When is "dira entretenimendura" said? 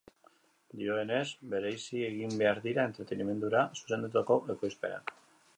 2.65-3.63